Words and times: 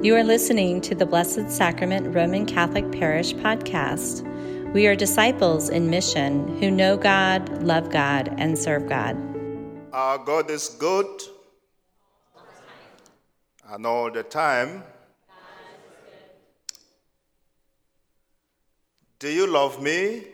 You 0.00 0.14
are 0.14 0.22
listening 0.22 0.80
to 0.82 0.94
the 0.94 1.04
Blessed 1.04 1.50
Sacrament 1.50 2.14
Roman 2.14 2.46
Catholic 2.46 2.88
Parish 2.92 3.34
podcast. 3.34 4.22
We 4.72 4.86
are 4.86 4.94
disciples 4.94 5.70
in 5.70 5.90
mission 5.90 6.56
who 6.60 6.70
know 6.70 6.96
God, 6.96 7.64
love 7.64 7.90
God, 7.90 8.32
and 8.38 8.56
serve 8.56 8.88
God. 8.88 9.16
Our 9.92 10.18
God 10.18 10.52
is 10.52 10.68
good, 10.78 11.22
and 13.68 13.84
all 13.84 14.08
the 14.08 14.22
time. 14.22 14.84
Do 19.18 19.28
you 19.28 19.48
love 19.48 19.82
me? 19.82 20.28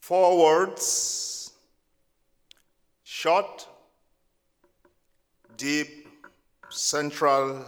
Four 0.00 0.36
words, 0.36 1.52
short, 3.04 3.68
deep, 5.56 6.05
central 6.76 7.64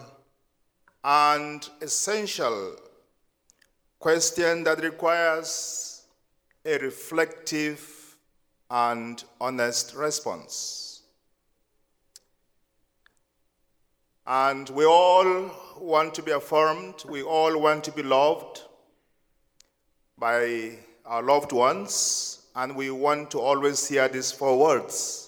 and 1.02 1.68
essential 1.80 2.76
question 3.98 4.62
that 4.64 4.82
requires 4.82 6.02
a 6.64 6.78
reflective 6.78 8.16
and 8.70 9.24
honest 9.40 9.94
response. 9.94 11.02
And 14.26 14.68
we 14.68 14.84
all 14.84 15.50
want 15.80 16.14
to 16.14 16.22
be 16.22 16.32
affirmed, 16.32 17.02
we 17.08 17.22
all 17.22 17.58
want 17.58 17.84
to 17.84 17.92
be 17.92 18.02
loved 18.02 18.60
by 20.18 20.72
our 21.06 21.22
loved 21.22 21.52
ones, 21.52 22.42
and 22.54 22.76
we 22.76 22.90
want 22.90 23.30
to 23.30 23.40
always 23.40 23.88
hear 23.88 24.06
these 24.08 24.30
four 24.30 24.58
words 24.58 25.27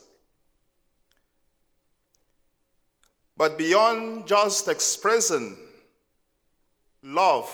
But 3.40 3.56
beyond 3.56 4.26
just 4.26 4.68
expressing 4.68 5.56
love 7.02 7.48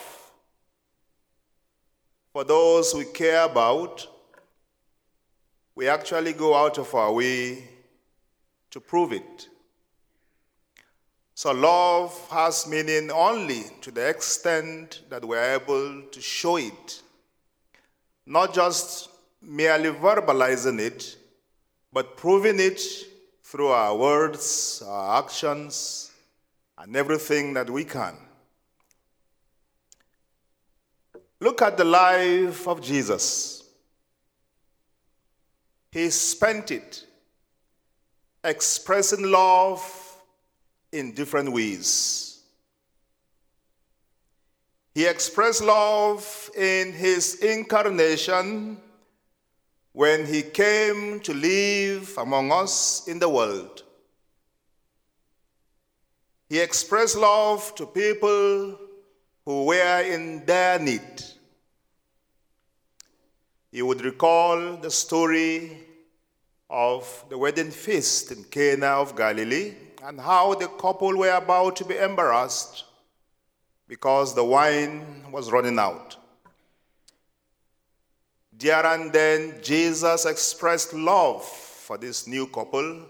for 2.32 2.42
those 2.42 2.92
we 2.92 3.04
care 3.04 3.44
about, 3.44 4.04
we 5.76 5.86
actually 5.86 6.32
go 6.32 6.56
out 6.56 6.78
of 6.78 6.92
our 6.92 7.12
way 7.12 7.68
to 8.72 8.80
prove 8.80 9.12
it. 9.12 9.48
So, 11.36 11.52
love 11.52 12.30
has 12.30 12.66
meaning 12.66 13.12
only 13.12 13.62
to 13.82 13.92
the 13.92 14.08
extent 14.08 15.02
that 15.08 15.24
we're 15.24 15.54
able 15.54 16.02
to 16.02 16.20
show 16.20 16.56
it, 16.56 17.00
not 18.26 18.52
just 18.52 19.08
merely 19.40 19.90
verbalizing 19.90 20.80
it, 20.80 21.16
but 21.92 22.16
proving 22.16 22.58
it 22.58 22.82
through 23.56 23.68
our 23.68 23.96
words, 23.96 24.82
our 24.86 25.18
actions, 25.18 26.10
and 26.76 26.94
everything 26.94 27.54
that 27.54 27.70
we 27.70 27.84
can. 27.84 28.14
Look 31.40 31.62
at 31.62 31.78
the 31.78 31.84
life 31.84 32.68
of 32.68 32.82
Jesus. 32.82 33.64
He 35.90 36.10
spent 36.10 36.70
it 36.70 37.06
expressing 38.44 39.22
love 39.30 39.82
in 40.92 41.14
different 41.14 41.50
ways. 41.50 42.42
He 44.94 45.06
expressed 45.06 45.64
love 45.64 46.50
in 46.54 46.92
his 46.92 47.36
incarnation 47.36 48.76
when 49.96 50.26
he 50.26 50.42
came 50.42 51.18
to 51.20 51.32
live 51.32 52.18
among 52.18 52.52
us 52.52 53.08
in 53.08 53.18
the 53.18 53.26
world. 53.26 53.82
He 56.50 56.58
expressed 56.58 57.16
love 57.16 57.74
to 57.76 57.86
people 57.86 58.78
who 59.46 59.64
were 59.64 60.02
in 60.02 60.44
their 60.44 60.78
need. 60.78 61.22
You 63.72 63.86
would 63.86 64.02
recall 64.04 64.76
the 64.76 64.90
story 64.90 65.78
of 66.68 67.24
the 67.30 67.38
wedding 67.38 67.70
feast 67.70 68.32
in 68.32 68.44
Cana 68.44 69.00
of 69.00 69.16
Galilee 69.16 69.76
and 70.04 70.20
how 70.20 70.56
the 70.56 70.68
couple 70.68 71.16
were 71.16 71.34
about 71.34 71.74
to 71.76 71.86
be 71.86 71.96
embarrassed 71.96 72.84
because 73.88 74.34
the 74.34 74.44
wine 74.44 75.24
was 75.32 75.50
running 75.50 75.78
out. 75.78 76.18
There 78.58 78.86
and 78.86 79.12
then, 79.12 79.60
Jesus 79.62 80.24
expressed 80.24 80.94
love 80.94 81.44
for 81.44 81.98
this 81.98 82.26
new 82.26 82.46
couple 82.46 83.06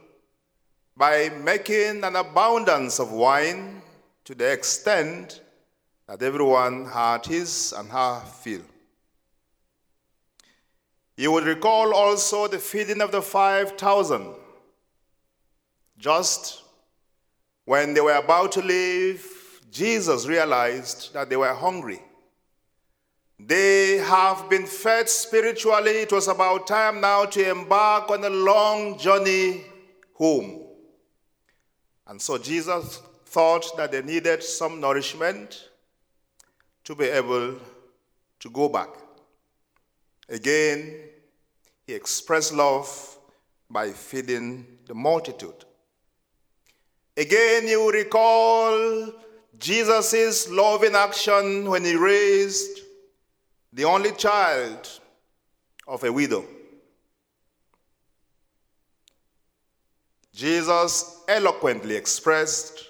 by 0.97 1.29
making 1.29 2.03
an 2.03 2.17
abundance 2.17 2.99
of 2.99 3.12
wine 3.12 3.81
to 4.25 4.34
the 4.34 4.51
extent 4.51 5.41
that 6.09 6.21
everyone 6.21 6.87
had 6.87 7.25
his 7.27 7.73
and 7.77 7.89
her 7.91 8.21
fill. 8.21 8.62
You 11.17 11.31
would 11.33 11.45
recall 11.45 11.95
also 11.95 12.49
the 12.49 12.59
feeding 12.59 13.01
of 13.01 13.13
the 13.13 13.23
5,000. 13.23 14.34
Just 15.97 16.63
when 17.65 17.95
they 17.95 18.01
were 18.01 18.17
about 18.17 18.53
to 18.53 18.63
leave, 18.63 19.61
Jesus 19.71 20.27
realized 20.27 21.15
that 21.15 21.31
they 21.31 21.37
were 21.37 21.55
hungry. 21.55 22.03
They 23.39 23.99
have 23.99 24.49
been 24.49 24.67
fed 24.67 25.09
spiritually. 25.09 25.91
It 25.91 26.13
was 26.13 26.29
about 26.29 26.67
time 26.67 27.01
now 27.01 27.27
to 27.27 27.51
embark 27.51 28.11
on 28.11 28.25
a 28.25 28.31
long 28.31 28.99
journey 28.99 29.65
home. 30.15 30.63
And 32.07 32.21
so 32.21 32.39
Jesus 32.39 33.01
thought 33.27 33.77
that 33.77 33.93
they 33.93 34.03
needed 34.03 34.43
some 34.43 34.81
nourishment 34.81 35.69
to 36.85 36.95
be 36.95 37.05
able 37.07 37.57
to 38.41 38.51
go 38.51 38.69
back. 38.69 38.89
Again, 40.29 41.01
he 41.87 41.95
expressed 41.95 42.55
love 42.55 43.19
by 43.69 43.91
feeding 43.91 44.67
the 44.87 44.95
multitude. 44.95 45.65
Again, 47.17 47.67
you 47.67 47.91
recall 47.91 49.13
Jesus' 49.59 50.49
loving 50.49 50.95
action 50.95 51.69
when 51.69 51.85
he 51.85 51.97
raised 51.97 52.81
the 53.77 53.85
only 53.85 54.11
child 54.13 54.89
of 55.87 56.03
a 56.03 56.11
widow. 56.11 56.43
Jesus 60.33 61.23
eloquently 61.29 61.95
expressed 61.95 62.89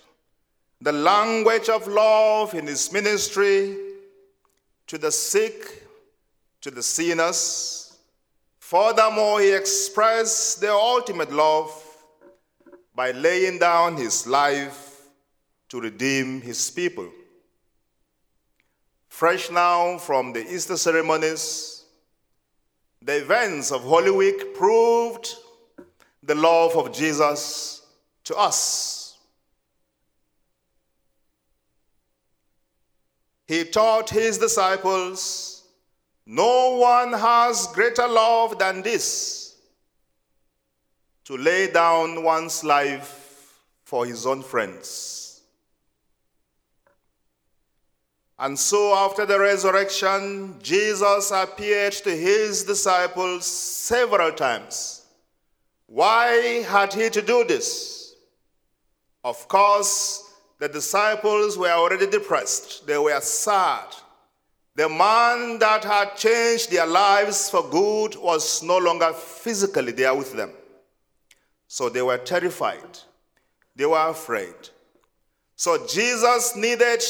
the 0.80 0.92
language 0.92 1.68
of 1.68 1.88
love 1.88 2.54
in 2.54 2.68
his 2.68 2.92
ministry 2.92 3.76
to 4.86 4.96
the 4.96 5.10
sick, 5.10 5.88
to 6.60 6.70
the 6.70 6.84
sinners. 6.84 7.98
Furthermore, 8.60 9.40
he 9.40 9.52
expressed 9.52 10.60
the 10.60 10.72
ultimate 10.72 11.32
love 11.32 11.72
by 12.94 13.10
laying 13.10 13.58
down 13.58 13.96
his 13.96 14.24
life 14.24 15.02
to 15.68 15.80
redeem 15.80 16.40
his 16.40 16.70
people. 16.70 17.10
Fresh 19.16 19.50
now 19.50 19.96
from 19.96 20.34
the 20.34 20.46
Easter 20.46 20.76
ceremonies, 20.76 21.84
the 23.00 23.16
events 23.16 23.72
of 23.72 23.80
Holy 23.80 24.10
Week 24.10 24.54
proved 24.54 25.36
the 26.22 26.34
love 26.34 26.76
of 26.76 26.92
Jesus 26.92 27.80
to 28.24 28.36
us. 28.36 29.16
He 33.46 33.64
taught 33.64 34.10
his 34.10 34.36
disciples, 34.36 35.62
No 36.26 36.76
one 36.76 37.14
has 37.14 37.68
greater 37.68 38.06
love 38.06 38.58
than 38.58 38.82
this 38.82 39.56
to 41.24 41.38
lay 41.38 41.72
down 41.72 42.22
one's 42.22 42.62
life 42.62 43.62
for 43.82 44.04
his 44.04 44.26
own 44.26 44.42
friends. 44.42 45.25
And 48.38 48.58
so, 48.58 48.94
after 48.94 49.24
the 49.24 49.38
resurrection, 49.38 50.56
Jesus 50.62 51.30
appeared 51.30 51.94
to 51.94 52.10
his 52.10 52.64
disciples 52.64 53.46
several 53.46 54.30
times. 54.32 55.06
Why 55.86 56.62
had 56.68 56.92
he 56.92 57.08
to 57.10 57.22
do 57.22 57.44
this? 57.44 58.14
Of 59.24 59.48
course, 59.48 60.34
the 60.58 60.68
disciples 60.68 61.56
were 61.56 61.70
already 61.70 62.06
depressed, 62.06 62.86
they 62.86 62.98
were 62.98 63.20
sad. 63.20 63.86
The 64.74 64.88
man 64.90 65.58
that 65.60 65.84
had 65.84 66.16
changed 66.16 66.70
their 66.70 66.86
lives 66.86 67.48
for 67.48 67.66
good 67.70 68.16
was 68.16 68.62
no 68.62 68.76
longer 68.76 69.10
physically 69.14 69.92
there 69.92 70.14
with 70.14 70.34
them. 70.34 70.52
So 71.66 71.88
they 71.88 72.02
were 72.02 72.18
terrified, 72.18 72.98
they 73.74 73.86
were 73.86 74.10
afraid. 74.10 74.54
So 75.56 75.86
Jesus 75.86 76.54
needed 76.54 77.02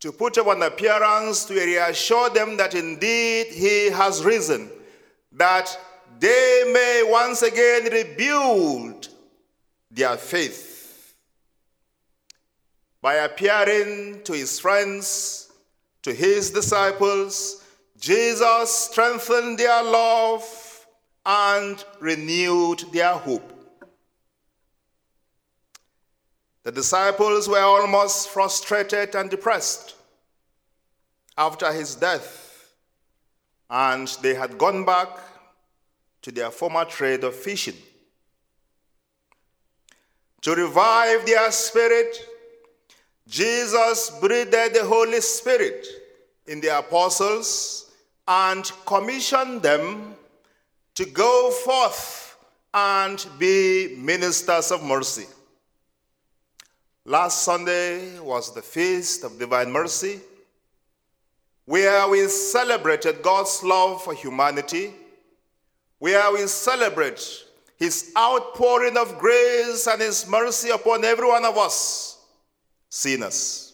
to 0.00 0.12
put 0.12 0.38
up 0.38 0.46
an 0.48 0.62
appearance 0.62 1.44
to 1.44 1.54
reassure 1.54 2.30
them 2.30 2.56
that 2.56 2.74
indeed 2.74 3.48
he 3.48 3.90
has 3.90 4.24
risen, 4.24 4.70
that 5.32 5.78
they 6.18 6.70
may 6.72 7.02
once 7.06 7.42
again 7.42 7.84
rebuild 7.92 9.08
their 9.90 10.16
faith. 10.16 10.68
by 13.02 13.14
appearing 13.14 14.22
to 14.24 14.32
his 14.34 14.58
friends, 14.60 15.50
to 16.02 16.12
his 16.12 16.50
disciples, 16.50 17.64
Jesus 17.98 18.70
strengthened 18.70 19.58
their 19.58 19.82
love 19.82 20.86
and 21.24 21.82
renewed 21.98 22.84
their 22.92 23.14
hope. 23.14 23.59
The 26.62 26.72
disciples 26.72 27.48
were 27.48 27.60
almost 27.60 28.28
frustrated 28.28 29.14
and 29.14 29.30
depressed 29.30 29.94
after 31.38 31.72
his 31.72 31.94
death, 31.94 32.72
and 33.70 34.08
they 34.22 34.34
had 34.34 34.58
gone 34.58 34.84
back 34.84 35.08
to 36.22 36.30
their 36.30 36.50
former 36.50 36.84
trade 36.84 37.24
of 37.24 37.34
fishing. 37.34 37.76
To 40.42 40.54
revive 40.54 41.24
their 41.24 41.50
spirit, 41.50 42.26
Jesus 43.26 44.10
breathed 44.20 44.52
the 44.52 44.84
Holy 44.84 45.20
Spirit 45.20 45.86
in 46.46 46.60
the 46.60 46.78
apostles 46.78 47.90
and 48.26 48.70
commissioned 48.84 49.62
them 49.62 50.14
to 50.94 51.04
go 51.06 51.50
forth 51.50 52.36
and 52.74 53.24
be 53.38 53.96
ministers 53.98 54.70
of 54.70 54.82
mercy. 54.82 55.26
Last 57.06 57.44
Sunday 57.44 58.20
was 58.20 58.54
the 58.54 58.60
Feast 58.60 59.24
of 59.24 59.38
Divine 59.38 59.72
Mercy, 59.72 60.20
where 61.64 62.06
we 62.06 62.28
celebrated 62.28 63.22
God's 63.22 63.62
love 63.64 64.04
for 64.04 64.12
humanity, 64.12 64.92
where 65.98 66.30
we 66.30 66.46
celebrate 66.46 67.44
His 67.78 68.12
outpouring 68.18 68.98
of 68.98 69.18
grace 69.18 69.86
and 69.86 70.02
His 70.02 70.28
mercy 70.28 70.68
upon 70.68 71.02
every 71.06 71.26
one 71.26 71.46
of 71.46 71.56
us, 71.56 72.18
sinners. 72.90 73.72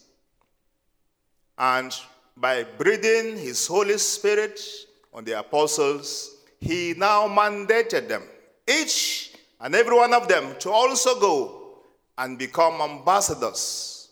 And 1.58 1.92
by 2.36 2.62
breathing 2.62 3.36
His 3.36 3.66
Holy 3.66 3.98
Spirit 3.98 4.60
on 5.12 5.24
the 5.24 5.36
apostles, 5.36 6.36
He 6.60 6.94
now 6.96 7.26
mandated 7.26 8.06
them, 8.06 8.22
each 8.68 9.32
and 9.60 9.74
every 9.74 9.96
one 9.96 10.14
of 10.14 10.28
them, 10.28 10.54
to 10.60 10.70
also 10.70 11.18
go 11.18 11.55
and 12.18 12.38
become 12.38 12.80
ambassadors, 12.80 14.08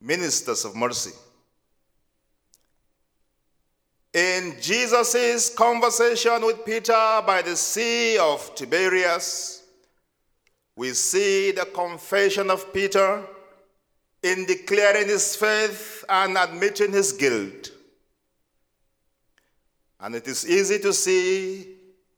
ministers 0.00 0.64
of 0.64 0.76
mercy. 0.76 1.12
In 4.14 4.56
Jesus' 4.60 5.54
conversation 5.54 6.44
with 6.44 6.64
Peter 6.64 7.22
by 7.26 7.42
the 7.42 7.56
Sea 7.56 8.18
of 8.18 8.54
Tiberias, 8.54 9.62
we 10.76 10.92
see 10.92 11.50
the 11.50 11.66
confession 11.66 12.50
of 12.50 12.72
Peter 12.72 13.22
in 14.22 14.46
declaring 14.46 15.08
his 15.08 15.36
faith 15.36 16.04
and 16.08 16.36
admitting 16.38 16.92
his 16.92 17.12
guilt. 17.12 17.72
And 20.00 20.14
it 20.14 20.26
is 20.28 20.48
easy 20.48 20.78
to 20.80 20.92
see 20.92 21.76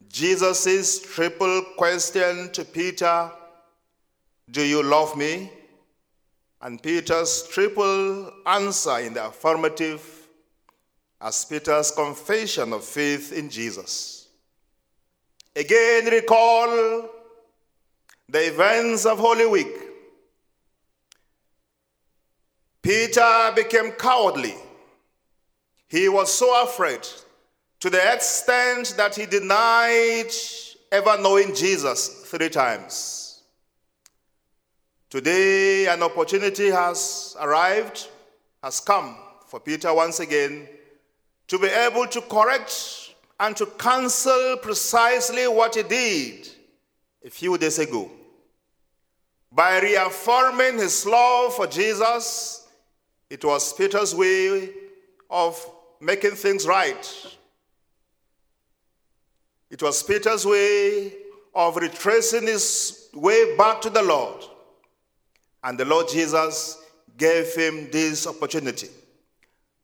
Jesus' 0.09 1.01
triple 1.01 1.63
question 1.77 2.53
to 2.53 2.65
Peter 2.65 3.31
do 4.51 4.63
you 4.63 4.83
love 4.83 5.17
me? 5.17 5.51
And 6.63 6.83
Peter's 6.83 7.47
triple 7.49 8.31
answer 8.47 8.99
in 8.99 9.15
the 9.15 9.27
affirmative 9.27 10.29
as 11.21 11.45
Peter's 11.45 11.91
confession 11.91 12.73
of 12.73 12.85
faith 12.85 13.33
in 13.33 13.49
Jesus. 13.49 14.29
Again, 15.55 16.07
recall 16.07 17.09
the 18.29 18.47
events 18.47 19.07
of 19.07 19.19
Holy 19.19 19.47
Week. 19.47 19.75
Peter 22.83 23.53
became 23.55 23.93
cowardly. 23.93 24.55
He 25.89 26.09
was 26.09 26.33
so 26.33 26.63
afraid 26.63 27.07
to 27.81 27.91
the 27.91 28.13
extent 28.13 28.95
that 28.97 29.17
he 29.17 29.27
denied 29.27 30.31
ever 30.93 31.19
knowing 31.21 31.55
Jesus 31.55 32.09
three 32.27 32.49
times. 32.49 33.30
Today, 35.11 35.89
an 35.89 36.05
opportunity 36.05 36.69
has 36.71 37.37
arrived, 37.41 38.07
has 38.63 38.79
come 38.79 39.17
for 39.45 39.59
Peter 39.59 39.93
once 39.93 40.21
again 40.21 40.69
to 41.49 41.59
be 41.59 41.67
able 41.67 42.07
to 42.07 42.21
correct 42.21 43.11
and 43.41 43.57
to 43.57 43.67
cancel 43.67 44.57
precisely 44.59 45.49
what 45.49 45.75
he 45.75 45.83
did 45.83 46.49
a 47.25 47.29
few 47.29 47.59
days 47.59 47.81
ago. 47.81 48.09
By 49.51 49.81
reaffirming 49.81 50.79
his 50.79 51.05
love 51.05 51.57
for 51.57 51.67
Jesus, 51.67 52.69
it 53.29 53.45
was 53.45 53.73
Peter's 53.73 54.15
way 54.15 54.71
of 55.29 55.61
making 56.01 56.37
things 56.37 56.69
right. 56.69 57.37
It 59.71 59.83
was 59.83 60.05
Peter's 60.05 60.47
way 60.47 61.15
of 61.53 61.75
retracing 61.75 62.47
his 62.47 63.09
way 63.13 63.57
back 63.57 63.81
to 63.81 63.91
the 63.91 64.03
Lord. 64.03 64.45
And 65.63 65.79
the 65.79 65.85
Lord 65.85 66.09
Jesus 66.09 66.79
gave 67.17 67.55
him 67.55 67.91
this 67.91 68.27
opportunity. 68.27 68.89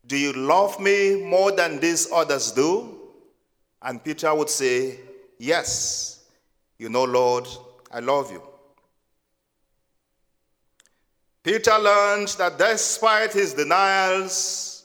Do 0.06 0.16
you 0.16 0.32
love 0.32 0.80
me 0.80 1.22
more 1.22 1.52
than 1.52 1.80
these 1.80 2.10
others 2.12 2.52
do? 2.52 2.98
And 3.82 4.02
Peter 4.02 4.34
would 4.34 4.50
say, 4.50 4.98
Yes. 5.38 6.24
You 6.78 6.88
know, 6.88 7.04
Lord, 7.04 7.46
I 7.90 8.00
love 8.00 8.30
you. 8.30 8.42
Peter 11.42 11.78
learned 11.78 12.28
that 12.38 12.58
despite 12.58 13.32
his 13.32 13.54
denials, 13.54 14.84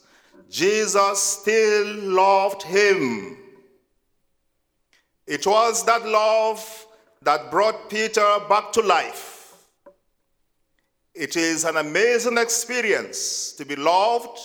Jesus 0.50 1.20
still 1.20 1.96
loved 2.04 2.64
him. 2.64 3.38
It 5.26 5.46
was 5.48 5.84
that 5.86 6.06
love 6.06 6.88
that 7.22 7.50
brought 7.50 7.90
Peter 7.90 8.38
back 8.48 8.72
to 8.74 8.82
life. 8.82 9.31
It 11.14 11.36
is 11.36 11.66
an 11.66 11.76
amazing 11.76 12.38
experience 12.38 13.52
to 13.54 13.66
be 13.66 13.76
loved 13.76 14.40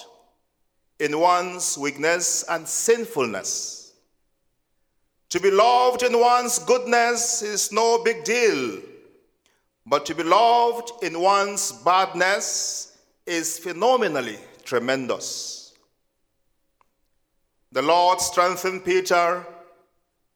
in 0.99 1.19
one's 1.19 1.79
weakness 1.79 2.45
and 2.49 2.67
sinfulness. 2.67 3.95
To 5.29 5.41
be 5.41 5.51
loved 5.51 6.03
in 6.03 6.19
one's 6.19 6.59
goodness 6.59 7.43
is 7.43 7.71
no 7.71 8.03
big 8.03 8.25
deal, 8.25 8.81
but 9.87 10.07
to 10.07 10.15
be 10.15 10.25
loved 10.25 10.91
in 11.05 11.21
one's 11.21 11.71
badness 11.71 12.99
is 13.27 13.59
phenomenally 13.59 14.39
tremendous. 14.65 15.73
The 17.71 17.83
Lord 17.83 18.21
strengthened 18.21 18.85
Peter 18.85 19.47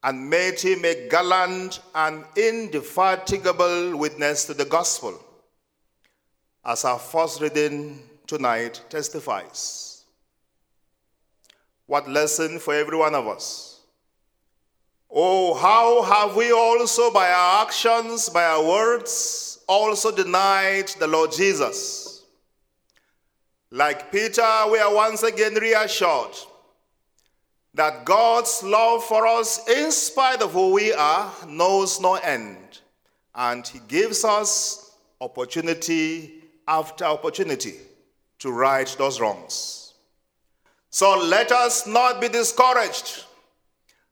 and 0.04 0.30
made 0.30 0.60
him 0.60 0.84
a 0.84 1.08
gallant 1.08 1.80
and 1.94 2.24
indefatigable 2.36 3.96
witness 3.96 4.44
to 4.44 4.54
the 4.54 4.64
gospel 4.64 5.24
as 6.64 6.84
our 6.84 6.98
first 6.98 7.40
reading 7.40 7.98
tonight 8.26 8.82
testifies. 8.88 10.04
What 11.86 12.08
lesson 12.08 12.58
for 12.58 12.74
every 12.74 12.96
one 12.96 13.14
of 13.14 13.26
us. 13.26 13.80
Oh, 15.10 15.54
how 15.54 16.02
have 16.02 16.36
we 16.36 16.52
also, 16.52 17.10
by 17.10 17.30
our 17.30 17.64
actions, 17.64 18.28
by 18.28 18.44
our 18.44 18.64
words, 18.64 19.58
also 19.66 20.14
denied 20.14 20.88
the 21.00 21.08
Lord 21.08 21.32
Jesus? 21.32 22.24
Like 23.72 24.12
Peter, 24.12 24.46
we 24.70 24.78
are 24.78 24.94
once 24.94 25.22
again 25.22 25.54
reassured 25.54 26.36
that 27.74 28.04
God's 28.04 28.62
love 28.62 29.04
for 29.04 29.26
us, 29.26 29.68
in 29.68 29.90
spite 29.90 30.42
of 30.42 30.52
who 30.52 30.72
we 30.72 30.92
are, 30.92 31.32
knows 31.48 32.00
no 32.00 32.14
end. 32.16 32.80
And 33.34 33.66
He 33.66 33.80
gives 33.88 34.24
us 34.24 34.96
opportunity 35.20 36.39
after 36.70 37.04
opportunity 37.04 37.74
to 38.38 38.52
right 38.52 38.94
those 38.96 39.20
wrongs. 39.20 39.94
So 40.88 41.18
let 41.18 41.50
us 41.50 41.86
not 41.86 42.20
be 42.20 42.28
discouraged. 42.28 43.24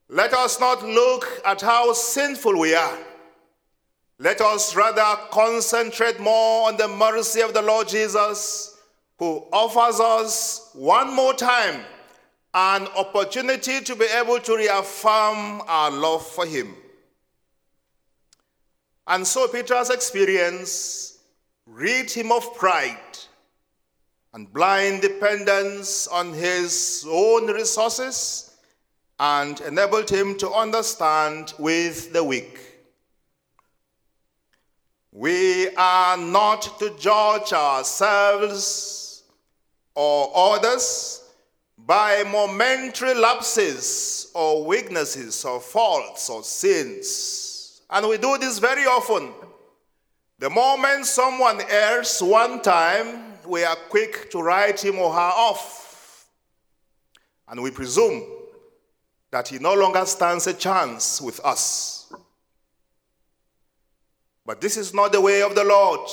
Let 0.08 0.34
us 0.34 0.58
not 0.58 0.82
look 0.82 1.40
at 1.46 1.60
how 1.60 1.92
sinful 1.92 2.58
we 2.58 2.74
are. 2.74 2.98
Let 4.18 4.40
us 4.40 4.74
rather 4.74 5.20
concentrate 5.30 6.18
more 6.18 6.68
on 6.68 6.76
the 6.76 6.88
mercy 6.88 7.40
of 7.40 7.54
the 7.54 7.62
Lord 7.62 7.86
Jesus, 7.86 8.76
who 9.18 9.44
offers 9.52 10.00
us 10.00 10.70
one 10.74 11.14
more 11.14 11.34
time 11.34 11.82
an 12.54 12.88
opportunity 12.96 13.80
to 13.80 13.94
be 13.94 14.06
able 14.20 14.40
to 14.40 14.56
reaffirm 14.56 15.62
our 15.68 15.92
love 15.92 16.26
for 16.26 16.44
Him. 16.44 16.74
And 19.06 19.24
so 19.24 19.46
Peter's 19.46 19.90
experience 19.90 21.17
rid 21.68 22.10
him 22.10 22.32
of 22.32 22.54
pride 22.56 23.18
and 24.34 24.52
blind 24.52 25.02
dependence 25.02 26.06
on 26.08 26.32
his 26.32 27.06
own 27.08 27.46
resources 27.46 28.56
and 29.20 29.60
enabled 29.60 30.08
him 30.08 30.36
to 30.38 30.50
understand 30.50 31.52
with 31.58 32.12
the 32.12 32.22
weak. 32.22 32.60
We 35.12 35.74
are 35.76 36.16
not 36.16 36.78
to 36.78 36.90
judge 36.98 37.52
ourselves 37.52 39.24
or 39.94 40.30
others 40.34 41.24
by 41.76 42.22
momentary 42.30 43.14
lapses 43.14 44.30
or 44.34 44.64
weaknesses 44.64 45.44
or 45.44 45.60
faults 45.60 46.30
or 46.30 46.44
sins. 46.44 47.80
And 47.90 48.06
we 48.08 48.18
do 48.18 48.38
this 48.38 48.58
very 48.58 48.84
often. 48.84 49.32
The 50.40 50.48
moment 50.48 51.04
someone 51.06 51.60
errs 51.68 52.20
one 52.20 52.62
time, 52.62 53.34
we 53.46 53.64
are 53.64 53.74
quick 53.88 54.30
to 54.30 54.40
write 54.40 54.84
him 54.84 54.98
or 54.98 55.12
her 55.12 55.18
off. 55.18 56.28
And 57.48 57.60
we 57.60 57.72
presume 57.72 58.22
that 59.32 59.48
he 59.48 59.58
no 59.58 59.74
longer 59.74 60.04
stands 60.06 60.46
a 60.46 60.54
chance 60.54 61.20
with 61.20 61.40
us. 61.44 62.12
But 64.46 64.60
this 64.60 64.76
is 64.76 64.94
not 64.94 65.12
the 65.12 65.20
way 65.20 65.42
of 65.42 65.54
the 65.54 65.64
Lord. 65.64 66.08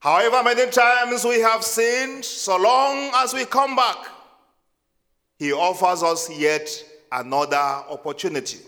However 0.00 0.42
many 0.42 0.70
times 0.70 1.24
we 1.24 1.40
have 1.40 1.62
sinned, 1.62 2.24
so 2.24 2.56
long 2.56 3.10
as 3.14 3.34
we 3.34 3.44
come 3.44 3.76
back, 3.76 3.98
he 5.38 5.52
offers 5.52 6.02
us 6.02 6.28
yet 6.36 6.68
another 7.12 7.56
opportunity. 7.56 8.58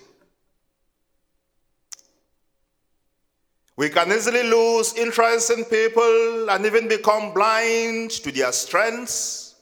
We 3.81 3.89
can 3.89 4.13
easily 4.13 4.43
lose 4.43 4.93
interest 4.93 5.51
in 5.51 5.65
people 5.65 6.51
and 6.51 6.67
even 6.67 6.87
become 6.87 7.33
blind 7.33 8.11
to 8.11 8.31
their 8.31 8.53
strengths 8.53 9.55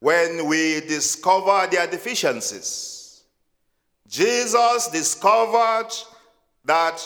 when 0.00 0.48
we 0.48 0.80
discover 0.80 1.68
their 1.70 1.86
deficiencies. 1.86 3.22
Jesus 4.08 4.88
discovered 4.88 5.90
that 6.64 7.00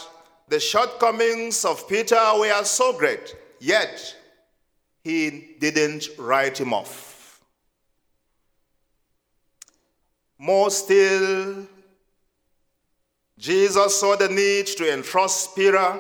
the 0.48 0.58
shortcomings 0.58 1.66
of 1.66 1.86
Peter 1.86 2.24
were 2.38 2.64
so 2.64 2.96
great, 2.96 3.36
yet 3.60 4.16
he 5.04 5.56
didn't 5.58 6.08
write 6.16 6.58
him 6.58 6.72
off. 6.72 7.42
More 10.38 10.70
still, 10.70 11.66
Jesus 13.38 14.00
saw 14.00 14.16
the 14.16 14.28
need 14.28 14.66
to 14.66 14.92
entrust 14.92 15.54
Peter 15.54 15.96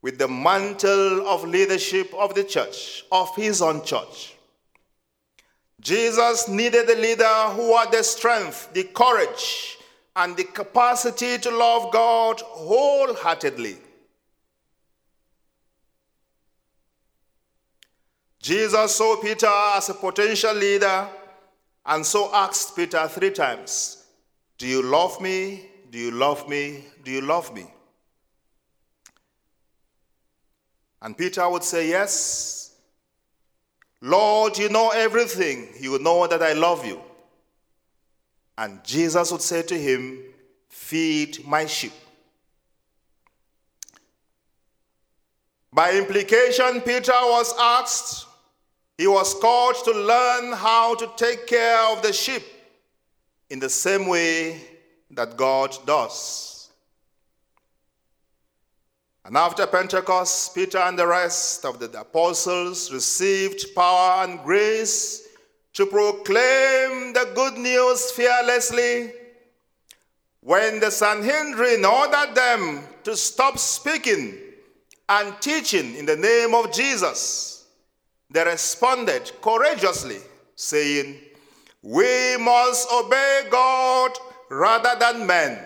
with 0.00 0.18
the 0.18 0.28
mantle 0.28 1.26
of 1.26 1.42
leadership 1.42 2.14
of 2.14 2.34
the 2.34 2.44
church, 2.44 3.04
of 3.10 3.34
his 3.34 3.60
own 3.60 3.84
church. 3.84 4.36
Jesus 5.80 6.48
needed 6.48 6.88
a 6.88 6.94
leader 6.94 7.24
who 7.24 7.76
had 7.76 7.90
the 7.90 8.04
strength, 8.04 8.72
the 8.72 8.84
courage, 8.84 9.78
and 10.14 10.36
the 10.36 10.44
capacity 10.44 11.38
to 11.38 11.50
love 11.50 11.92
God 11.92 12.40
wholeheartedly. 12.40 13.76
Jesus 18.40 18.94
saw 18.94 19.16
Peter 19.16 19.50
as 19.74 19.88
a 19.88 19.94
potential 19.94 20.54
leader 20.54 21.08
and 21.84 22.06
so 22.06 22.32
asked 22.32 22.76
Peter 22.76 23.08
three 23.08 23.30
times 23.30 24.04
Do 24.56 24.68
you 24.68 24.82
love 24.82 25.20
me? 25.20 25.68
Do 25.90 25.98
you 25.98 26.10
love 26.10 26.48
me? 26.48 26.84
Do 27.04 27.10
you 27.10 27.20
love 27.20 27.54
me? 27.54 27.66
And 31.00 31.16
Peter 31.16 31.48
would 31.48 31.64
say, 31.64 31.88
Yes. 31.88 32.76
Lord, 34.00 34.56
you 34.58 34.68
know 34.68 34.90
everything. 34.90 35.68
You 35.80 35.98
know 35.98 36.26
that 36.26 36.42
I 36.42 36.52
love 36.52 36.86
you. 36.86 37.00
And 38.56 38.82
Jesus 38.84 39.32
would 39.32 39.42
say 39.42 39.62
to 39.62 39.74
him, 39.76 40.22
Feed 40.68 41.46
my 41.46 41.66
sheep. 41.66 41.92
By 45.72 45.92
implication, 45.92 46.80
Peter 46.80 47.12
was 47.12 47.54
asked, 47.58 48.26
he 48.96 49.06
was 49.06 49.34
called 49.34 49.76
to 49.84 49.92
learn 49.92 50.52
how 50.54 50.96
to 50.96 51.08
take 51.16 51.46
care 51.46 51.78
of 51.92 52.02
the 52.02 52.12
sheep 52.12 52.42
in 53.48 53.60
the 53.60 53.68
same 53.68 54.08
way 54.08 54.60
that 55.10 55.36
God 55.36 55.76
does. 55.86 56.70
And 59.24 59.36
after 59.36 59.66
Pentecost, 59.66 60.54
Peter 60.54 60.78
and 60.78 60.98
the 60.98 61.06
rest 61.06 61.64
of 61.64 61.78
the 61.78 62.00
apostles 62.00 62.90
received 62.90 63.74
power 63.74 64.24
and 64.24 64.40
grace 64.42 65.28
to 65.74 65.84
proclaim 65.84 67.12
the 67.12 67.30
good 67.34 67.58
news 67.58 68.10
fearlessly. 68.12 69.12
When 70.40 70.80
the 70.80 70.90
Sanhedrin 70.90 71.84
ordered 71.84 72.34
them 72.34 72.84
to 73.04 73.14
stop 73.16 73.58
speaking 73.58 74.38
and 75.08 75.34
teaching 75.40 75.94
in 75.96 76.06
the 76.06 76.16
name 76.16 76.54
of 76.54 76.72
Jesus, 76.72 77.66
they 78.30 78.44
responded 78.44 79.30
courageously, 79.42 80.18
saying, 80.54 81.18
We 81.82 82.36
must 82.38 82.90
obey 82.90 83.46
God 83.50 84.12
rather 84.50 84.98
than 84.98 85.26
men. 85.26 85.64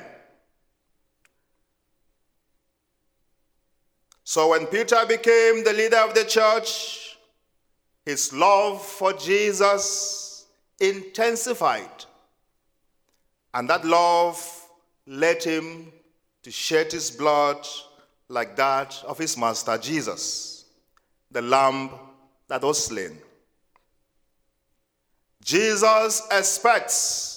So 4.24 4.50
when 4.50 4.66
Peter 4.66 5.04
became 5.06 5.64
the 5.64 5.72
leader 5.72 5.98
of 5.98 6.14
the 6.14 6.24
church, 6.24 7.18
his 8.04 8.32
love 8.32 8.82
for 8.84 9.12
Jesus 9.12 10.46
intensified. 10.80 12.04
And 13.54 13.68
that 13.68 13.84
love 13.84 14.68
led 15.06 15.42
him 15.42 15.92
to 16.42 16.50
shed 16.50 16.90
his 16.90 17.10
blood 17.10 17.66
like 18.28 18.56
that 18.56 19.02
of 19.06 19.18
his 19.18 19.36
master 19.36 19.76
Jesus, 19.78 20.64
the 21.30 21.42
lamb 21.42 21.90
that 22.48 22.62
was 22.62 22.86
slain. 22.86 23.18
Jesus 25.44 26.22
expects 26.30 27.31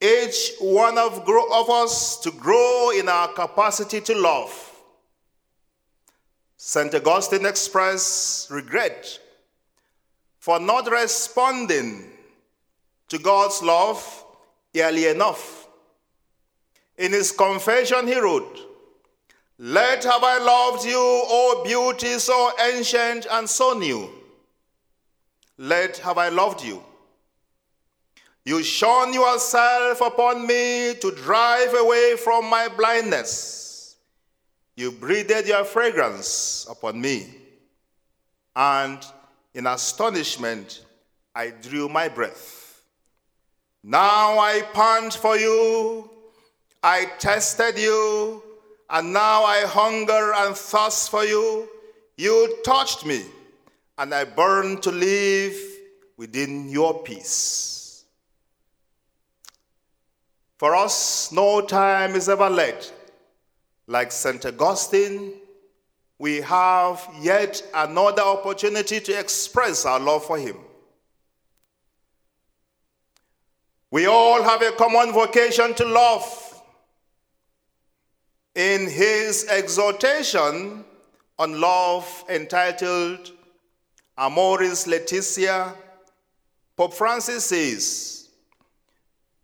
each 0.00 0.52
one 0.60 0.98
of, 0.98 1.26
of 1.28 1.70
us 1.70 2.20
to 2.20 2.30
grow 2.30 2.90
in 2.90 3.08
our 3.08 3.28
capacity 3.28 4.00
to 4.02 4.14
love. 4.14 4.72
St. 6.56 6.94
Augustine 6.94 7.46
expressed 7.46 8.50
regret 8.50 9.20
for 10.38 10.60
not 10.60 10.90
responding 10.90 12.10
to 13.08 13.18
God's 13.18 13.62
love 13.62 14.24
early 14.76 15.06
enough. 15.06 15.68
In 16.98 17.12
his 17.12 17.32
confession, 17.32 18.06
he 18.06 18.18
wrote, 18.18 18.58
Let 19.58 20.04
have 20.04 20.22
I 20.22 20.38
loved 20.38 20.84
you, 20.84 20.96
O 20.98 21.62
beauty 21.64 22.18
so 22.18 22.52
ancient 22.60 23.26
and 23.30 23.48
so 23.48 23.74
new. 23.78 24.10
Let 25.58 25.98
have 25.98 26.18
I 26.18 26.28
loved 26.28 26.62
you. 26.62 26.82
You 28.46 28.62
shone 28.62 29.12
yourself 29.12 30.00
upon 30.00 30.46
me 30.46 30.94
to 31.00 31.10
drive 31.10 31.74
away 31.74 32.14
from 32.16 32.48
my 32.48 32.68
blindness. 32.68 33.96
You 34.76 34.92
breathed 34.92 35.48
your 35.48 35.64
fragrance 35.64 36.64
upon 36.70 37.00
me. 37.00 37.26
And 38.54 39.04
in 39.52 39.66
astonishment, 39.66 40.84
I 41.34 41.50
drew 41.60 41.88
my 41.88 42.06
breath. 42.08 42.82
Now 43.82 44.38
I 44.38 44.62
pant 44.72 45.14
for 45.14 45.36
you. 45.36 46.08
I 46.84 47.06
tested 47.18 47.76
you. 47.76 48.44
And 48.88 49.12
now 49.12 49.42
I 49.42 49.62
hunger 49.62 50.32
and 50.36 50.56
thirst 50.56 51.10
for 51.10 51.24
you. 51.24 51.68
You 52.16 52.58
touched 52.64 53.04
me, 53.04 53.24
and 53.98 54.14
I 54.14 54.22
burn 54.22 54.80
to 54.82 54.92
live 54.92 55.56
within 56.16 56.68
your 56.68 57.02
peace. 57.02 57.75
For 60.58 60.74
us, 60.74 61.30
no 61.32 61.60
time 61.60 62.14
is 62.14 62.28
ever 62.28 62.48
late. 62.48 62.92
Like 63.86 64.10
St. 64.10 64.44
Augustine, 64.46 65.34
we 66.18 66.40
have 66.40 67.06
yet 67.20 67.62
another 67.74 68.22
opportunity 68.22 69.00
to 69.00 69.18
express 69.18 69.84
our 69.84 70.00
love 70.00 70.24
for 70.24 70.38
him. 70.38 70.56
We 73.90 74.06
all 74.06 74.42
have 74.42 74.62
a 74.62 74.72
common 74.72 75.12
vocation 75.12 75.74
to 75.74 75.84
love. 75.84 76.42
In 78.54 78.88
his 78.88 79.46
exhortation 79.48 80.84
on 81.38 81.60
love 81.60 82.24
entitled 82.30 83.32
Amoris 84.16 84.86
Laetitia, 84.86 85.74
Pope 86.76 86.94
Francis 86.94 87.44
says, 87.44 88.15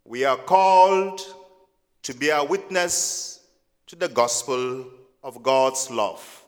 we 0.05 0.25
are 0.25 0.37
called 0.37 1.21
to 2.03 2.13
bear 2.13 2.43
witness 2.43 3.39
to 3.87 3.95
the 3.95 4.09
gospel 4.09 4.85
of 5.23 5.41
God's 5.41 5.89
love. 5.89 6.43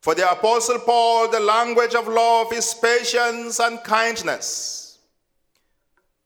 For 0.00 0.14
the 0.14 0.30
Apostle 0.30 0.78
Paul, 0.78 1.28
the 1.30 1.40
language 1.40 1.94
of 1.94 2.08
love 2.08 2.52
is 2.52 2.72
patience 2.74 3.58
and 3.58 3.82
kindness. 3.82 4.98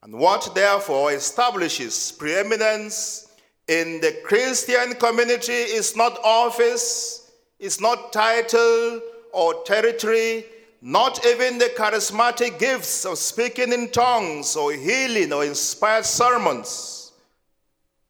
And 0.03 0.13
what 0.13 0.53
therefore 0.55 1.11
establishes 1.11 2.11
preeminence 2.11 3.27
in 3.67 3.99
the 4.01 4.19
Christian 4.23 4.93
community 4.95 5.51
is 5.51 5.95
not 5.95 6.19
office, 6.23 7.31
is 7.59 7.81
not 7.81 8.13
title 8.13 9.01
or 9.33 9.63
territory, 9.63 10.45
not 10.81 11.23
even 11.25 11.59
the 11.59 11.71
charismatic 11.77 12.57
gifts 12.57 13.05
of 13.05 13.17
speaking 13.19 13.71
in 13.71 13.89
tongues 13.91 14.55
or 14.55 14.73
healing 14.73 15.31
or 15.31 15.45
inspired 15.45 16.05
sermons, 16.05 17.11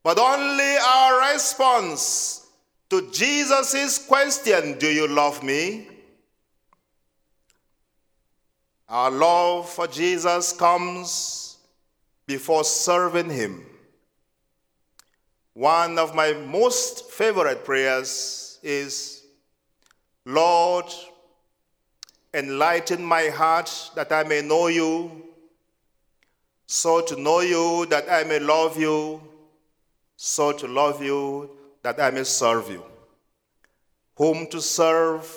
but 0.04 0.18
only 0.18 0.76
our 0.78 1.34
response 1.34 2.48
to 2.90 3.12
Jesus' 3.12 4.06
question, 4.08 4.78
Do 4.80 4.88
you 4.88 5.08
love 5.08 5.44
me? 5.44 5.88
Our 8.88 9.12
love 9.12 9.70
for 9.70 9.88
Jesus 9.88 10.54
comes 10.54 11.58
before 12.26 12.64
serving 12.64 13.30
Him. 13.30 13.66
One 15.54 15.98
of 15.98 16.16
my 16.16 16.34
most 16.34 17.12
favorite 17.12 17.66
prayers 17.66 18.60
is 18.64 19.26
Lord, 20.26 20.86
enlighten 22.34 23.04
my 23.04 23.28
heart 23.30 23.92
that 23.96 24.12
I 24.12 24.24
may 24.24 24.42
know 24.42 24.68
you, 24.68 25.12
so 26.66 27.02
to 27.02 27.20
know 27.20 27.42
you 27.42 27.86
that 27.88 28.10
I 28.10 28.24
may 28.24 28.40
love 28.40 28.80
you, 28.80 29.22
so 30.16 30.52
to 30.54 30.68
love 30.68 31.04
you 31.04 31.50
that 31.84 32.00
I 32.00 32.12
may 32.12 32.24
serve 32.24 32.70
you. 32.70 32.84
Whom 34.16 34.48
to 34.48 34.62
serve 34.62 35.28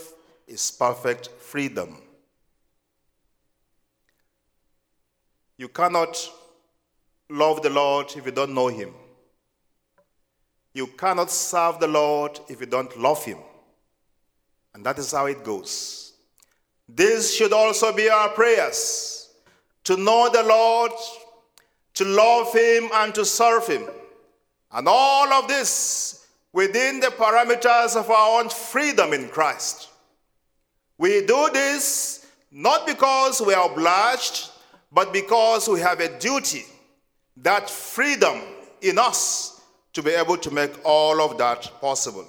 is 0.47 0.71
perfect 0.71 1.29
freedom. 1.29 1.97
You 5.57 5.69
cannot 5.69 6.17
love 7.31 7.63
the 7.63 7.71
Lord 7.71 8.13
if 8.17 8.27
you 8.27 8.33
don't 8.33 8.55
know 8.55 8.69
him. 8.69 8.93
You 10.75 10.89
cannot 10.89 11.31
serve 11.31 11.79
the 11.79 11.87
Lord 11.87 12.41
if 12.49 12.59
you 12.59 12.67
don't 12.67 12.99
love 12.99 13.25
Him. 13.25 13.39
And 14.75 14.85
that 14.85 14.99
is 14.99 15.13
how 15.13 15.27
it 15.27 15.45
goes. 15.45 16.04
This 16.89 17.35
should 17.35 17.53
also 17.53 17.93
be 17.93 18.09
our 18.09 18.29
prayers 18.31 19.31
to 19.85 19.97
know 19.97 20.31
the 20.33 20.43
Lord, 20.43 20.93
to 21.95 22.05
love 22.05 22.53
Him, 22.53 22.89
and 22.95 23.15
to 23.15 23.25
serve 23.25 23.67
Him. 23.67 23.85
And 24.73 24.89
all 24.89 25.33
of 25.33 25.49
this 25.49 26.27
within 26.53 27.01
the 27.01 27.09
parameters 27.09 27.97
of 27.97 28.11
our 28.11 28.41
own 28.41 28.49
freedom 28.49 29.13
in 29.13 29.29
Christ. 29.29 29.89
We 30.99 31.27
do 31.27 31.49
this 31.53 32.27
not 32.51 32.87
because 32.87 33.41
we 33.41 33.53
are 33.53 33.71
obliged, 33.71 34.51
but 34.93 35.13
because 35.13 35.69
we 35.69 35.81
have 35.81 35.99
a 35.99 36.19
duty, 36.21 36.65
that 37.39 37.69
freedom 37.69 38.41
in 38.81 38.99
us 38.99 39.61
to 39.93 40.03
be 40.03 40.11
able 40.11 40.37
to 40.37 40.51
make 40.53 40.73
all 40.85 41.21
of 41.21 41.37
that 41.39 41.71
possible. 41.81 42.27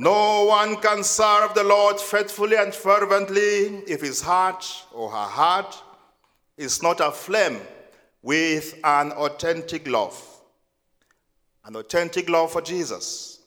No 0.00 0.44
one 0.44 0.76
can 0.76 1.02
serve 1.02 1.54
the 1.54 1.64
Lord 1.64 1.98
faithfully 1.98 2.56
and 2.56 2.72
fervently 2.72 3.82
if 3.88 4.00
his 4.00 4.22
heart 4.22 4.64
or 4.92 5.10
her 5.10 5.16
heart 5.16 5.82
is 6.56 6.84
not 6.84 7.00
aflame 7.00 7.58
with 8.22 8.78
an 8.84 9.10
authentic 9.10 9.88
love. 9.88 10.16
An 11.64 11.74
authentic 11.74 12.28
love 12.30 12.52
for 12.52 12.62
Jesus. 12.62 13.40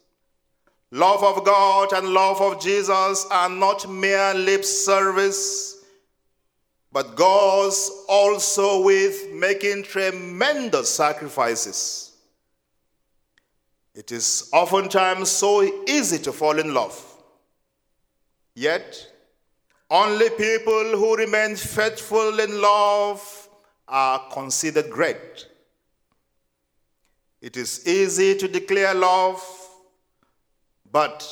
Love 0.91 1.23
of 1.23 1.45
God 1.45 1.93
and 1.93 2.09
love 2.09 2.41
of 2.41 2.61
Jesus 2.61 3.25
are 3.31 3.47
not 3.47 3.89
mere 3.89 4.33
lip 4.33 4.65
service 4.65 5.85
but 6.91 7.15
goes 7.15 8.03
also 8.09 8.83
with 8.83 9.31
making 9.31 9.83
tremendous 9.83 10.89
sacrifices. 10.89 12.10
It 13.93 14.11
is 14.11 14.49
oftentimes 14.53 15.29
so 15.29 15.63
easy 15.87 16.17
to 16.19 16.31
fall 16.31 16.57
in 16.59 16.73
love. 16.73 16.99
Yet, 18.55 19.07
only 19.89 20.29
people 20.29 20.97
who 20.97 21.17
remain 21.17 21.55
faithful 21.55 22.39
in 22.39 22.61
love 22.61 23.49
are 23.87 24.29
considered 24.31 24.89
great. 24.89 25.47
It 27.41 27.57
is 27.57 27.85
easy 27.85 28.35
to 28.35 28.47
declare 28.47 28.93
love, 28.93 29.43
but 30.91 31.27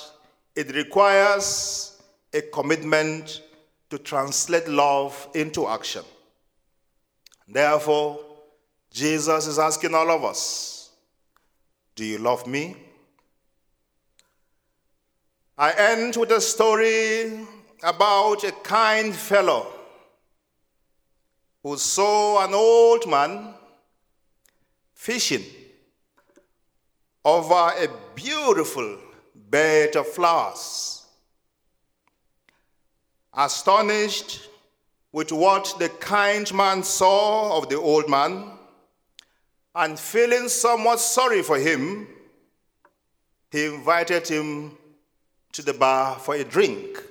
it 0.55 0.75
requires 0.75 2.01
a 2.33 2.41
commitment 2.41 3.41
to 3.89 3.97
translate 3.97 4.67
love 4.67 5.29
into 5.33 5.67
action. 5.67 6.03
Therefore, 7.47 8.19
Jesus 8.91 9.47
is 9.47 9.59
asking 9.59 9.95
all 9.95 10.11
of 10.11 10.23
us 10.23 10.78
Do 11.99 12.05
you 12.05 12.17
love 12.17 12.47
me? 12.47 12.77
I 15.57 15.73
end 15.73 16.15
with 16.15 16.31
a 16.31 16.39
story 16.39 17.45
about 17.83 18.45
a 18.45 18.53
kind 18.53 19.13
fellow 19.13 19.67
who 21.61 21.75
saw 21.75 22.45
an 22.45 22.53
old 22.53 23.05
man 23.05 23.53
fishing 24.93 25.43
over 27.25 27.73
a 27.75 27.89
beautiful 28.15 28.97
bed 29.35 29.97
of 29.97 30.07
flowers 30.07 31.03
astonished 33.33 34.47
with 35.11 35.33
what 35.33 35.75
the 35.79 35.89
kind 35.89 36.53
man 36.53 36.81
saw 36.81 37.57
of 37.57 37.67
the 37.67 37.77
old 37.77 38.09
man, 38.09 38.57
and 39.75 39.99
feeling 39.99 40.49
somewhat 40.49 40.99
sorry 40.99 41.41
for 41.41 41.57
him, 41.57 42.07
he 43.51 43.65
invited 43.65 44.27
him 44.27 44.77
to 45.51 45.61
the 45.61 45.73
bar 45.73 46.17
for 46.19 46.35
a 46.35 46.43
drink. 46.43 47.01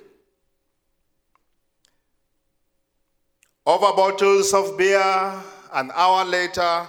Over 3.65 3.93
bottles 3.95 4.53
of 4.53 4.77
beer, 4.77 5.43
an 5.73 5.91
hour 5.93 6.25
later, 6.25 6.87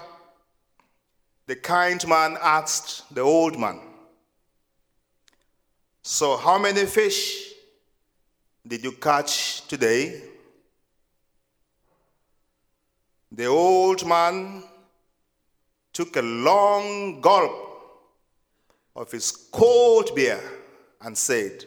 the 1.46 1.56
kind 1.56 2.06
man 2.09 2.38
asked 2.40 3.12
the 3.14 3.20
old 3.20 3.59
man, 3.59 3.80
So, 6.02 6.37
how 6.37 6.59
many 6.59 6.87
fish 6.87 7.52
did 8.66 8.85
you 8.85 8.92
catch 8.92 9.66
today? 9.66 10.22
The 13.33 13.46
old 13.46 14.06
man 14.06 14.62
took 15.92 16.16
a 16.16 16.22
long 16.22 17.20
gulp 17.20 17.68
of 18.96 19.11
his 19.11 19.31
cold 19.53 20.14
beer 20.14 20.40
and 21.03 21.16
said, 21.16 21.64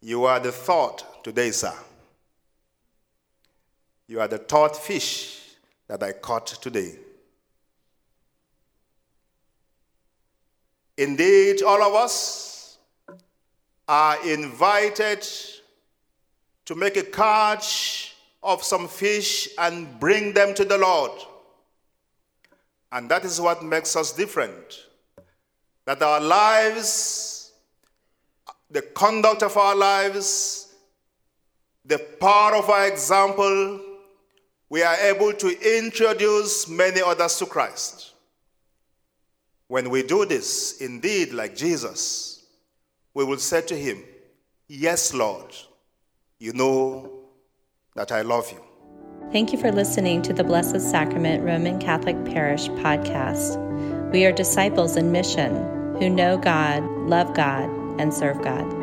You 0.00 0.24
are 0.24 0.40
the 0.40 0.52
thought 0.52 1.24
today, 1.24 1.50
sir. 1.50 1.74
You 4.06 4.20
are 4.20 4.28
the 4.28 4.38
thought 4.38 4.76
fish 4.76 5.56
that 5.88 6.02
I 6.02 6.12
caught 6.12 6.46
today. 6.46 6.96
Indeed, 10.96 11.62
all 11.62 11.82
of 11.82 11.94
us 11.94 12.78
are 13.88 14.26
invited 14.28 15.26
to 16.64 16.74
make 16.74 16.96
a 16.96 17.02
catch 17.02 18.14
of 18.42 18.62
some 18.62 18.88
fish 18.88 19.48
and 19.58 19.98
bring 19.98 20.32
them 20.32 20.54
to 20.54 20.64
the 20.64 20.78
Lord. 20.78 21.12
And 22.92 23.08
that 23.08 23.24
is 23.24 23.40
what 23.40 23.64
makes 23.64 23.96
us 23.96 24.12
different. 24.12 24.86
That 25.86 26.02
our 26.02 26.20
lives, 26.20 27.52
the 28.70 28.82
conduct 28.82 29.42
of 29.42 29.56
our 29.56 29.74
lives, 29.74 30.74
the 31.86 31.98
power 32.20 32.54
of 32.54 32.68
our 32.68 32.86
example, 32.86 33.80
we 34.68 34.82
are 34.82 34.96
able 34.96 35.32
to 35.32 35.78
introduce 35.78 36.68
many 36.68 37.00
others 37.00 37.38
to 37.38 37.46
Christ. 37.46 38.12
When 39.68 39.88
we 39.88 40.02
do 40.02 40.26
this, 40.26 40.80
indeed, 40.82 41.32
like 41.32 41.56
Jesus, 41.56 42.44
we 43.14 43.24
will 43.24 43.38
say 43.38 43.62
to 43.62 43.74
him, 43.74 44.04
Yes, 44.68 45.12
Lord, 45.12 45.54
you 46.38 46.52
know 46.52 47.24
that 47.94 48.12
I 48.12 48.22
love 48.22 48.50
you. 48.52 48.71
Thank 49.30 49.52
you 49.52 49.58
for 49.58 49.70
listening 49.70 50.22
to 50.22 50.32
the 50.32 50.44
Blessed 50.44 50.80
Sacrament 50.80 51.44
Roman 51.44 51.78
Catholic 51.78 52.22
Parish 52.24 52.68
podcast. 52.68 53.56
We 54.10 54.26
are 54.26 54.32
disciples 54.32 54.96
in 54.96 55.12
mission 55.12 55.54
who 55.98 56.10
know 56.10 56.36
God, 56.36 56.82
love 57.08 57.32
God, 57.34 57.68
and 58.00 58.12
serve 58.12 58.42
God. 58.42 58.81